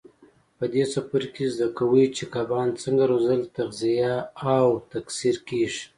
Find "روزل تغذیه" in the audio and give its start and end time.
3.11-4.13